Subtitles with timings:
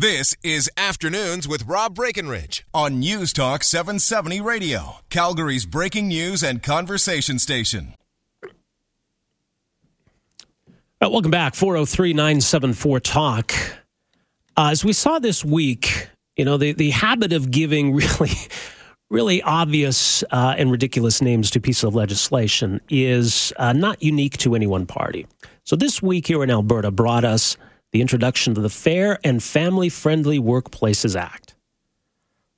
[0.00, 6.62] This is Afternoons with Rob Breckenridge on News Talk 770 Radio, Calgary's breaking news and
[6.62, 7.94] conversation station.
[11.02, 13.52] Right, welcome back, 403 974 Talk.
[14.56, 16.06] Uh, as we saw this week,
[16.36, 18.30] you know, the, the habit of giving really,
[19.10, 24.54] really obvious uh, and ridiculous names to pieces of legislation is uh, not unique to
[24.54, 25.26] any one party.
[25.64, 27.56] So this week here in Alberta brought us
[27.92, 31.54] the introduction to the Fair and Family Friendly Workplaces Act.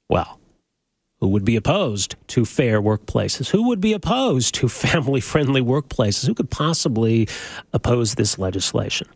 [0.08, 0.40] Well,
[1.20, 3.50] who would be opposed to fair workplaces?
[3.50, 6.26] Who would be opposed to family friendly workplaces?
[6.26, 7.28] Who could possibly
[7.72, 9.08] oppose this legislation?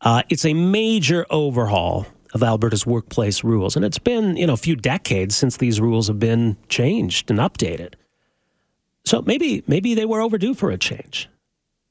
[0.00, 4.58] Uh, it's a major overhaul of Alberta's workplace rules, and it's been you know a
[4.58, 7.94] few decades since these rules have been changed and updated.
[9.04, 11.28] So maybe maybe they were overdue for a change.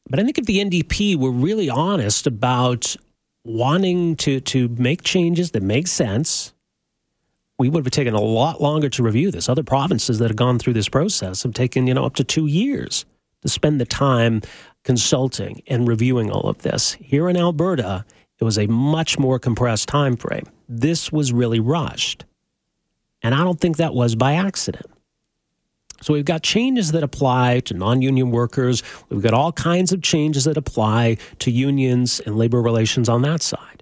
[0.08, 2.96] But I think if the NDP were really honest about
[3.46, 6.54] wanting to to make changes that make sense,
[7.58, 9.48] we would have taken a lot longer to review this.
[9.48, 12.48] Other provinces that have gone through this process have taken, you know, up to two
[12.48, 13.06] years
[13.42, 14.42] to spend the time
[14.84, 16.94] consulting and reviewing all of this.
[16.94, 18.06] Here in Alberta,
[18.40, 20.46] it was a much more compressed time frame.
[20.68, 22.26] This was really rushed.
[23.22, 24.88] And I don't think that was by accident.
[26.06, 28.84] So we've got changes that apply to non union workers.
[29.10, 33.42] We've got all kinds of changes that apply to unions and labor relations on that
[33.42, 33.82] side.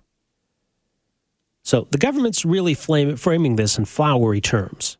[1.63, 4.97] So the government's really flame, framing this in flowery terms,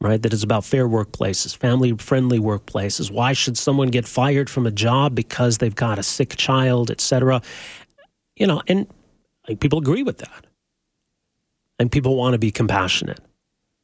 [0.00, 0.22] right?
[0.22, 3.10] That is about fair workplaces, family friendly workplaces.
[3.10, 7.00] Why should someone get fired from a job because they've got a sick child, et
[7.00, 7.42] cetera?
[8.36, 8.86] You know, and
[9.58, 10.46] people agree with that.
[11.80, 13.18] And people want to be compassionate.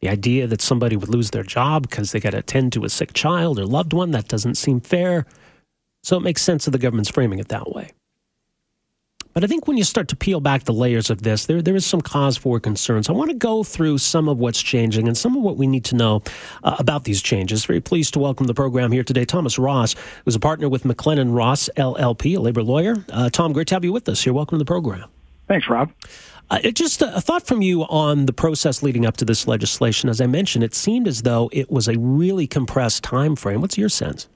[0.01, 2.91] The idea that somebody would lose their job because they got to attend to a
[2.91, 5.27] sick child or loved one, that doesn't seem fair.
[6.03, 7.91] So it makes sense of the government's framing it that way.
[9.37, 11.77] But I think when you start to peel back the layers of this, there, there
[11.77, 13.11] is some cause for concerns.
[13.11, 15.85] I want to go through some of what's changing and some of what we need
[15.87, 16.23] to know
[16.65, 17.67] uh, about these changes.
[17.67, 21.37] Very pleased to welcome the program here today, Thomas Ross, who's a partner with McLennan
[21.37, 22.97] Ross LLP, a labor lawyer.
[23.13, 24.33] Uh, Tom, great to have you with us here.
[24.33, 25.11] Welcome to the program.
[25.49, 25.93] Thanks, Rob.
[26.49, 30.09] Uh, just a, thought from you on the process leading up to this legislation.
[30.09, 33.61] As I mentioned, it seemed as though it was a really compressed time frame.
[33.61, 34.29] What's your sense?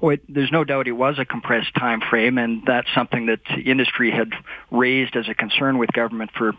[0.00, 3.40] Oh, it, there's no doubt it was a compressed time frame, and that's something that
[3.64, 4.32] industry had
[4.70, 6.52] raised as a concern with government for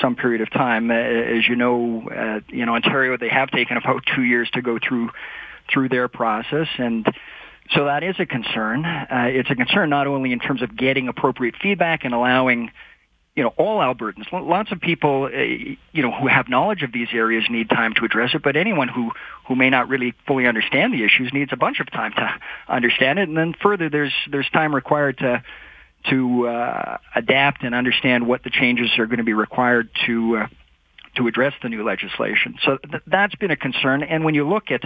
[0.00, 0.90] some period of time.
[0.90, 4.62] Uh, as you know, uh, you know Ontario, they have taken about two years to
[4.62, 5.10] go through
[5.72, 7.06] through their process, and
[7.72, 8.84] so that is a concern.
[8.84, 12.70] Uh, it's a concern not only in terms of getting appropriate feedback and allowing
[13.36, 17.08] you know, all Albertans, lots of people, uh, you know, who have knowledge of these
[17.12, 19.12] areas need time to address it, but anyone who,
[19.46, 22.34] who may not really fully understand the issues needs a bunch of time to
[22.72, 23.28] understand it.
[23.28, 25.42] And then further, there's, there's time required to,
[26.08, 30.46] to uh, adapt and understand what the changes are going to be required to, uh,
[31.16, 32.56] to address the new legislation.
[32.64, 34.02] So th- that's been a concern.
[34.02, 34.82] And when you look at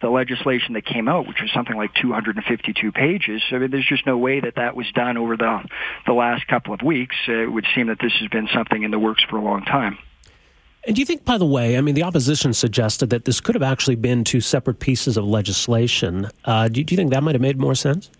[0.00, 3.42] the legislation that came out, which was something like 252 pages.
[3.50, 5.62] I mean, there's just no way that that was done over the
[6.06, 7.16] the last couple of weeks.
[7.28, 9.98] It would seem that this has been something in the works for a long time.
[10.86, 13.54] And do you think, by the way, I mean, the opposition suggested that this could
[13.54, 16.28] have actually been two separate pieces of legislation.
[16.46, 18.10] Uh, do, do you think that might have made more sense?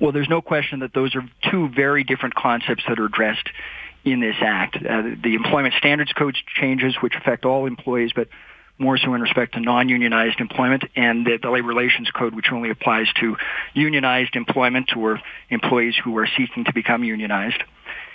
[0.00, 3.48] Well, there's no question that those are two very different concepts that are addressed
[4.04, 4.76] in this act.
[4.76, 8.28] Uh, the Employment Standards Code changes, which affect all employees, but
[8.80, 12.70] more so in respect to non-unionized employment, and the, the Labor Relations Code, which only
[12.70, 13.36] applies to
[13.74, 15.20] unionized employment or
[15.50, 17.62] employees who are seeking to become unionized.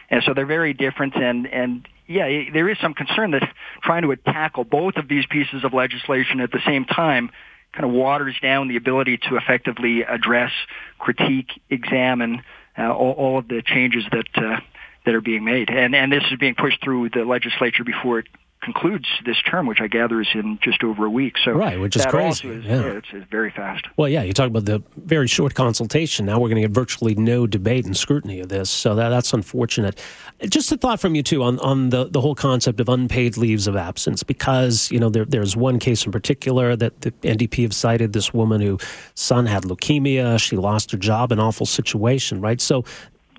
[0.10, 3.44] And so they're very different, and, and yeah, there is some concern that
[3.84, 7.30] trying to tackle both of these pieces of legislation at the same time
[7.74, 10.52] kind of waters down the ability to effectively address,
[10.98, 12.42] critique, examine
[12.78, 14.60] uh, all, all, of the changes that uh,
[15.06, 15.70] that are being made.
[15.70, 18.28] And and this is being pushed through the legislature before it
[18.66, 21.36] concludes this term, which I gather is in just over a week.
[21.44, 22.50] So right, which is crazy.
[22.50, 22.82] Is, yeah.
[22.82, 23.86] yeah it's, it's, very fast.
[23.96, 26.26] Well, yeah, you talk about the very short consultation.
[26.26, 28.70] Now we're going to get virtually no debate and scrutiny of this.
[28.70, 30.02] So that, that's unfortunate.
[30.50, 33.68] Just a thought from you too on on the the whole concept of unpaid leaves
[33.68, 37.74] of absence, because you know there, there's one case in particular that the NDP have
[37.74, 38.14] cited.
[38.14, 38.82] This woman whose
[39.14, 40.40] son had leukemia.
[40.40, 41.32] She lost her job.
[41.32, 42.60] An awful situation, right?
[42.60, 42.84] So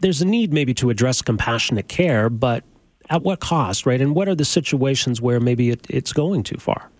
[0.00, 2.62] there's a need maybe to address compassionate care, but
[3.10, 4.00] at what cost, right?
[4.00, 6.90] And what are the situations where maybe it, it's going too far?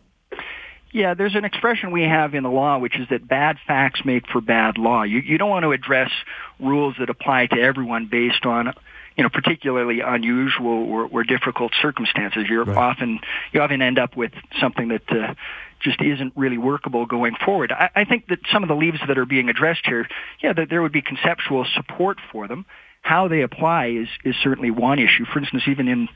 [0.93, 4.27] Yeah, there's an expression we have in the law, which is that bad facts make
[4.29, 5.03] for bad law.
[5.03, 6.11] You, you don't want to address
[6.59, 8.73] rules that apply to everyone based on,
[9.15, 12.47] you know, particularly unusual or, or difficult circumstances.
[12.49, 12.77] You're right.
[12.77, 13.19] often
[13.53, 15.35] you often end up with something that uh,
[15.81, 17.73] just isn't really workable going forward.
[17.73, 20.09] I, I think that some of the leaves that are being addressed here,
[20.41, 22.65] yeah, that there would be conceptual support for them.
[23.07, 25.25] How they apply is, is certainly one issue.
[25.33, 26.09] For instance, even in,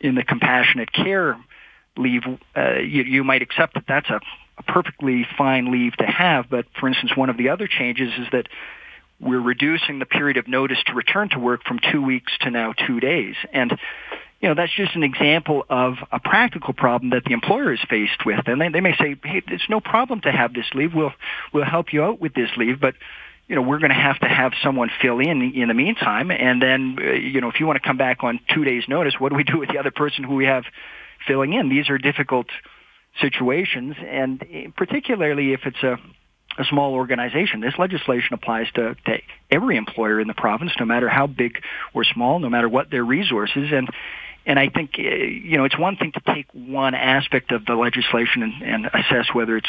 [0.00, 1.38] in the compassionate care
[1.96, 2.22] leave,
[2.54, 4.20] uh, you, you might accept that that's a,
[4.58, 6.50] a perfectly fine leave to have.
[6.50, 8.48] But for instance, one of the other changes is that
[9.20, 12.74] we're reducing the period of notice to return to work from two weeks to now
[12.86, 13.36] two days.
[13.52, 13.78] And
[14.40, 18.26] you know, that's just an example of a practical problem that the employer is faced
[18.26, 18.40] with.
[18.46, 20.92] And they, they may say, hey, it's no problem to have this leave.
[20.92, 21.14] We'll,
[21.54, 22.94] we'll help you out with this leave, but
[23.48, 26.30] you know, we're going to have to have someone fill in in the meantime.
[26.30, 29.14] And then, uh, you know, if you want to come back on two days' notice,
[29.18, 30.64] what do we do with the other person who we have
[31.26, 31.68] filling in?
[31.68, 32.46] These are difficult
[33.20, 35.98] situations, and particularly if it's a
[36.58, 37.60] a small organization.
[37.60, 39.18] This legislation applies to, to
[39.50, 41.60] every employer in the province, no matter how big
[41.92, 43.70] or small, no matter what their resources.
[43.72, 43.88] And
[44.46, 47.74] and I think uh, you know it's one thing to take one aspect of the
[47.74, 49.68] legislation and, and assess whether it's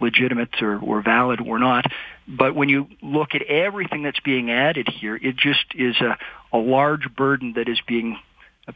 [0.00, 1.86] legitimate or, or valid or not.
[2.28, 6.16] But when you look at everything that's being added here, it just is a,
[6.52, 8.18] a large burden that is being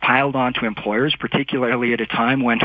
[0.00, 2.58] piled onto employers, particularly at a time when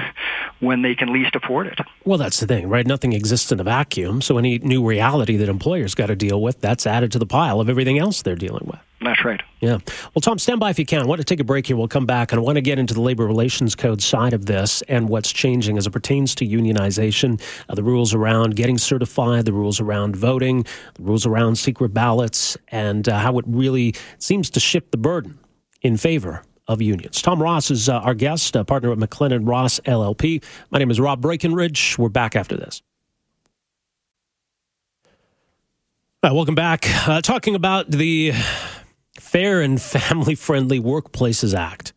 [0.60, 1.80] when they can least afford it.
[2.04, 2.86] Well, that's the thing, right?
[2.86, 4.22] Nothing exists in a vacuum.
[4.22, 7.60] So any new reality that employers got to deal with, that's added to the pile
[7.60, 8.80] of everything else they're dealing with.
[9.24, 9.42] Right.
[9.60, 9.78] Yeah.
[10.14, 11.02] Well, Tom, stand by if you can.
[11.02, 11.78] I want to take a break here.
[11.78, 14.46] We'll come back and I want to get into the labor relations code side of
[14.46, 19.46] this and what's changing as it pertains to unionization, uh, the rules around getting certified,
[19.46, 20.66] the rules around voting,
[20.96, 25.38] the rules around secret ballots, and uh, how it really seems to shift the burden
[25.82, 27.22] in favor of unions.
[27.22, 30.44] Tom Ross is uh, our guest, uh, partner at McLennan Ross LLP.
[30.70, 31.98] My name is Rob Breckenridge.
[31.98, 32.82] We're back after this.
[36.24, 36.86] welcome back.
[37.08, 38.32] Uh, talking about the
[39.20, 41.94] Fair and Family Friendly Workplaces Act.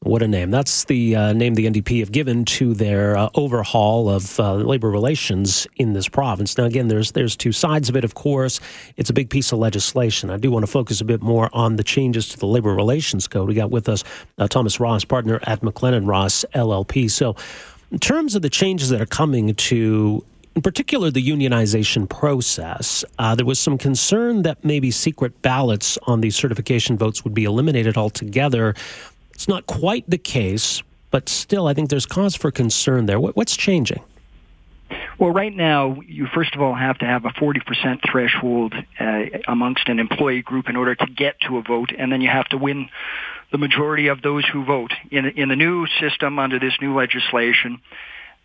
[0.00, 0.50] What a name.
[0.50, 4.90] That's the uh, name the NDP have given to their uh, overhaul of uh, labor
[4.90, 6.56] relations in this province.
[6.56, 8.60] Now, again, there's, there's two sides of it, of course.
[8.96, 10.30] It's a big piece of legislation.
[10.30, 13.26] I do want to focus a bit more on the changes to the labor relations
[13.26, 13.48] code.
[13.48, 14.04] We got with us
[14.38, 17.10] uh, Thomas Ross, partner at McLennan Ross LLP.
[17.10, 17.34] So,
[17.90, 20.24] in terms of the changes that are coming to
[20.56, 26.22] in particular the unionization process, uh, there was some concern that maybe secret ballots on
[26.22, 28.74] these certification votes would be eliminated altogether.
[29.34, 33.20] It's not quite the case, but still, I think there's cause for concern there.
[33.20, 34.02] What's changing?
[35.18, 39.88] Well, right now, you first of all have to have a 40% threshold uh, amongst
[39.88, 42.56] an employee group in order to get to a vote, and then you have to
[42.56, 42.88] win
[43.52, 44.92] the majority of those who vote.
[45.10, 47.80] In, in the new system, under this new legislation,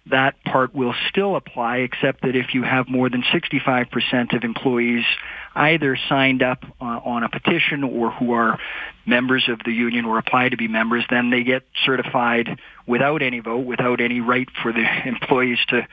[0.09, 5.05] that part will still apply, except that if you have more than 65% of employees
[5.53, 8.57] either signed up uh, on a petition or who are
[9.05, 13.39] members of the union or apply to be members, then they get certified without any
[13.39, 15.87] vote, without any right for the employees to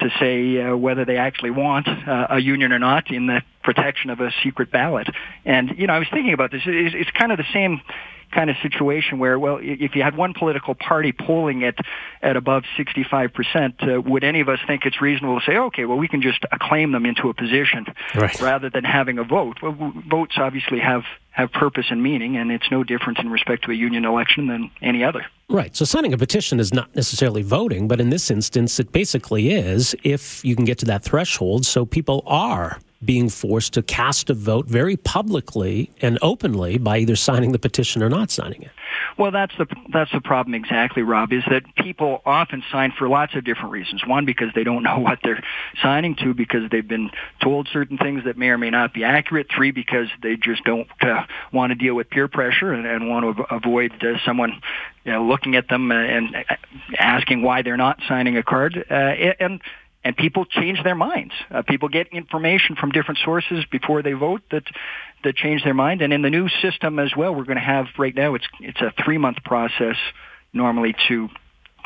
[0.00, 4.10] to say uh, whether they actually want uh, a union or not in the protection
[4.10, 5.08] of a secret ballot.
[5.44, 6.62] And you know, I was thinking about this.
[6.64, 7.80] It's, it's kind of the same
[8.32, 11.76] kind of situation where, well, if you had one political party polling at
[12.22, 15.84] at above 65 percent, uh, would any of us think it's reasonable to say, okay,
[15.84, 18.40] well, we can just acclaim them into a position right.
[18.40, 19.58] rather than having a vote?
[19.62, 23.70] Well, votes obviously have have purpose and meaning, and it's no different in respect to
[23.70, 25.24] a union election than any other.
[25.48, 25.74] Right.
[25.76, 29.94] So signing a petition is not necessarily voting, but in this instance, it basically is
[30.02, 31.64] if you can get to that threshold.
[31.64, 37.16] So people are being forced to cast a vote very publicly and openly by either
[37.16, 38.70] signing the petition or not signing it.
[39.16, 41.32] Well, that's the that's the problem exactly, Rob.
[41.32, 44.06] Is that people often sign for lots of different reasons.
[44.06, 45.42] One, because they don't know what they're
[45.82, 47.10] signing to, because they've been
[47.42, 49.48] told certain things that may or may not be accurate.
[49.54, 53.36] Three, because they just don't uh, want to deal with peer pressure and, and want
[53.36, 54.60] to avoid uh, someone
[55.04, 56.44] you know, looking at them and
[56.98, 58.84] asking why they're not signing a card.
[58.90, 59.60] Uh, and
[60.04, 61.32] and people change their minds.
[61.50, 64.64] Uh, people get information from different sources before they vote that
[65.24, 66.00] that change their mind.
[66.02, 68.80] And in the new system as well, we're going to have right now it's it's
[68.80, 69.96] a three month process
[70.52, 71.28] normally to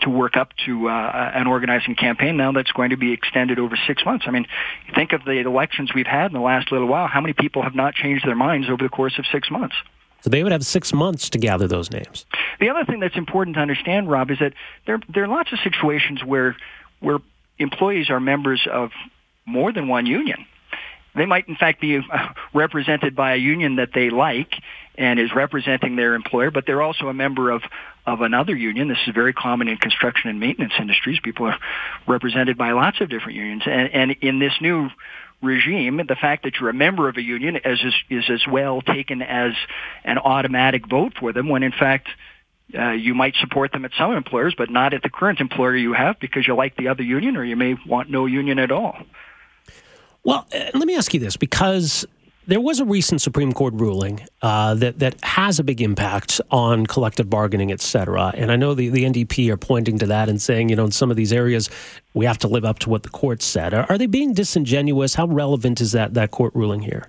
[0.01, 2.37] to work up to uh, an organizing campaign.
[2.37, 4.25] Now that's going to be extended over six months.
[4.29, 4.47] I mean,
[4.95, 7.07] think of the elections we've had in the last little while.
[7.07, 9.77] How many people have not changed their minds over the course of six months?
[10.23, 12.27] So they would have six months to gather those names.
[12.61, 14.55] The other thing that's important to understand, Rob, is that
[14.87, 16.57] there there are lots of situations where
[17.01, 17.19] where
[17.63, 18.91] employees are members of
[19.47, 20.47] more than one union.
[21.15, 24.55] They might, in fact, be uh, represented by a union that they like
[24.97, 27.63] and is representing their employer, but they're also a member of,
[28.07, 28.89] of another union.
[28.89, 31.19] This is very common in construction and maintenance industries.
[31.23, 31.59] People are
[32.07, 33.63] represented by lots of different unions.
[33.67, 34.89] And, and in this new
[35.43, 38.81] regime, the fact that you're a member of a union is, is, is as well
[38.81, 39.53] taken as
[40.05, 42.09] an automatic vote for them, when in fact
[42.75, 45.93] uh, you might support them at some employers, but not at the current employer you
[45.93, 48.97] have because you like the other union, or you may want no union at all.
[50.25, 52.07] Well, uh, let me ask you this: because
[52.47, 56.87] there was a recent Supreme Court ruling uh, that that has a big impact on
[56.87, 58.33] collective bargaining, et cetera.
[58.37, 60.93] And I know the, the NDP are pointing to that and saying, you know, in
[60.93, 61.71] some of these areas,
[62.15, 63.75] we have to live up to what the court said.
[63.75, 65.15] Are, are they being disingenuous?
[65.15, 67.09] How relevant is that that court ruling here?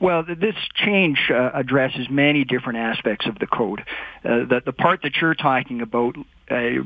[0.00, 3.80] Well, this change uh, addresses many different aspects of the code.
[4.24, 6.14] Uh, the, the part that you're talking about
[6.50, 6.84] uh,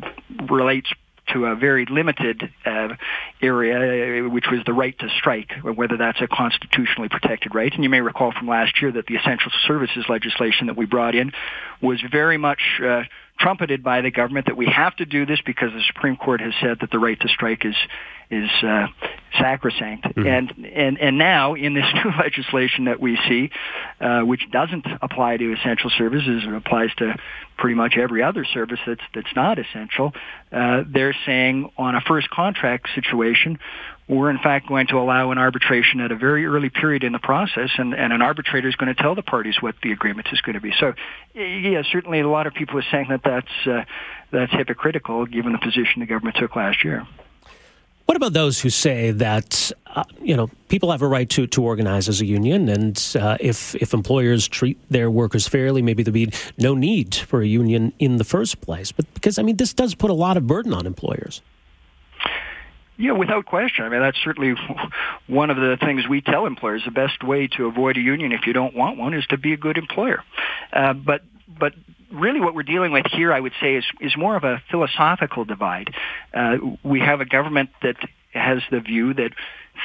[0.51, 0.89] relates
[1.33, 2.89] to a very limited uh,
[3.41, 7.73] area, uh, which was the right to strike, whether that's a constitutionally protected right.
[7.73, 11.15] And you may recall from last year that the essential services legislation that we brought
[11.15, 11.33] in
[11.81, 13.03] was very much uh,
[13.43, 16.55] trumpeted by the government that we have to do this because the Supreme Court has
[16.61, 17.75] said that the right to strike is
[18.31, 18.87] is uh,
[19.39, 20.05] sacrosanct.
[20.05, 20.27] Mm-hmm.
[20.27, 23.51] And and and now in this new legislation that we see,
[24.01, 27.15] uh, which doesn't apply to essential services, it applies to
[27.59, 30.13] pretty much every other service that's that's not essential.
[30.51, 33.59] Uh, they're saying on a first contract situation,
[34.09, 37.19] we're in fact going to allow an arbitration at a very early period in the
[37.19, 40.41] process, and, and an arbitrator is going to tell the parties what the agreement is
[40.41, 40.73] going to be.
[40.79, 40.95] So,
[41.35, 43.85] yeah, certainly a lot of people are saying that that's uh,
[44.31, 47.07] that's hypocritical given the position the government took last year.
[48.07, 51.63] What about those who say that uh, you know people have a right to, to
[51.63, 56.13] organize as a union, and uh, if if employers treat their workers fairly, maybe there'd
[56.13, 58.91] be no need for a union in the first place.
[58.91, 61.41] But because I mean, this does put a lot of burden on employers.
[62.99, 63.85] Yeah, without question.
[63.85, 64.55] I mean, that's certainly
[65.27, 66.83] one of the things we tell employers.
[66.85, 69.53] The best way to avoid a union if you don't want one is to be
[69.53, 70.23] a good employer.
[70.73, 71.23] Uh, but
[71.59, 71.75] but
[72.13, 75.45] really what we're dealing with here, I would say, is, is more of a philosophical
[75.45, 75.95] divide.
[76.33, 77.97] Uh, we have a government that
[78.33, 79.33] has the view that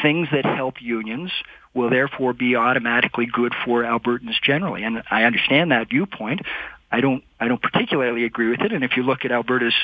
[0.02, 1.32] things that help unions
[1.74, 4.84] will therefore be automatically good for Albertans generally.
[4.84, 6.42] And I understand that viewpoint.
[6.92, 8.72] I don't I don't particularly agree with it.
[8.72, 9.76] And if you look at Alberta's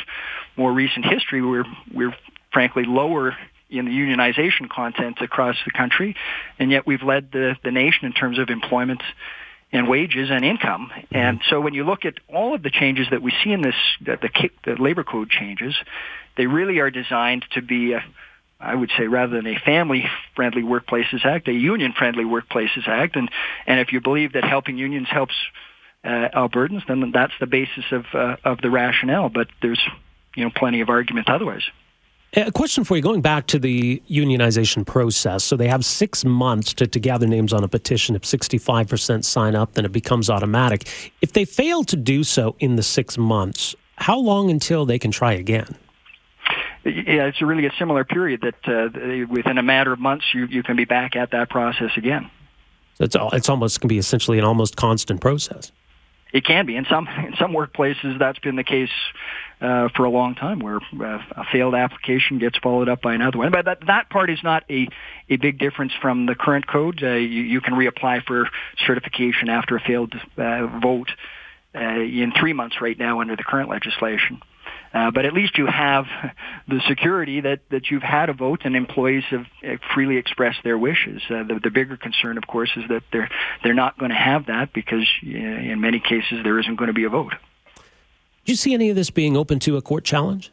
[0.55, 2.15] more recent history, we're we're
[2.53, 3.35] frankly lower
[3.69, 6.15] in the unionization content across the country,
[6.59, 9.01] and yet we've led the, the nation in terms of employment
[9.71, 10.91] and wages and income.
[10.93, 11.15] Mm-hmm.
[11.15, 13.75] And so when you look at all of the changes that we see in this,
[13.99, 15.75] the, the, the labor code changes,
[16.37, 18.03] they really are designed to be a,
[18.59, 23.15] I would say rather than a family-friendly workplaces act, a union-friendly workplaces act.
[23.15, 23.29] And,
[23.65, 25.33] and if you believe that helping unions helps
[26.03, 29.29] uh, Albertans, then that's the basis of, uh, of the rationale.
[29.29, 29.81] But there's,
[30.35, 31.63] you know, plenty of argument otherwise.
[32.35, 35.43] A question for you going back to the unionization process.
[35.43, 38.15] So they have six months to, to gather names on a petition.
[38.15, 41.11] If 65% sign up, then it becomes automatic.
[41.21, 45.11] If they fail to do so in the six months, how long until they can
[45.11, 45.75] try again?
[46.83, 50.63] Yeah, it's really a similar period that uh, within a matter of months you, you
[50.63, 52.29] can be back at that process again.
[52.95, 55.71] So it's, it's almost can be essentially an almost constant process.
[56.33, 58.19] It can be in some in some workplaces.
[58.19, 58.89] That's been the case
[59.61, 63.37] uh, for a long time, where uh, a failed application gets followed up by another
[63.37, 63.51] one.
[63.51, 64.87] But that that part is not a
[65.29, 67.01] a big difference from the current code.
[67.01, 68.49] Uh, you, you can reapply for
[68.85, 71.11] certification after a failed uh, vote
[71.75, 74.41] uh, in three months right now under the current legislation.
[74.93, 76.05] Uh, but at least you have
[76.67, 79.45] the security that, that you've had a vote and employees have
[79.93, 81.21] freely expressed their wishes.
[81.29, 83.29] Uh, the, the bigger concern, of course, is that they're,
[83.63, 87.05] they're not going to have that because in many cases there isn't going to be
[87.05, 87.33] a vote.
[88.45, 90.51] Do you see any of this being open to a court challenge?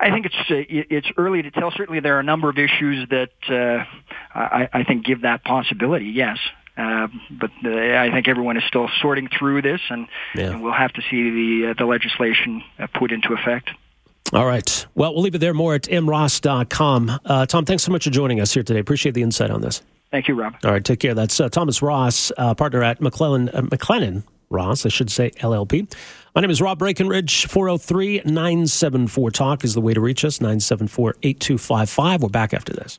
[0.00, 1.72] I think it's uh, it's early to tell.
[1.72, 3.84] Certainly, there are a number of issues that uh,
[4.32, 6.06] I, I think give that possibility.
[6.06, 6.38] Yes,
[6.78, 10.50] uh, but uh, I think everyone is still sorting through this, and, yeah.
[10.50, 13.70] and we'll have to see the uh, the legislation uh, put into effect.
[14.32, 14.86] All right.
[14.94, 15.54] Well, we'll leave it there.
[15.54, 17.20] More at mross.com.
[17.24, 18.78] Uh, Tom, thanks so much for joining us here today.
[18.78, 19.82] Appreciate the insight on this.
[20.10, 20.54] Thank you, Rob.
[20.64, 20.84] All right.
[20.84, 21.14] Take care.
[21.14, 25.92] That's uh, Thomas Ross, partner at McClellan, McLennan Ross, I should say, LLP.
[26.34, 27.46] My name is Rob Breckenridge.
[27.46, 30.40] 403 974 Talk is the way to reach us.
[30.40, 32.22] 974 8255.
[32.22, 32.98] We're back after this.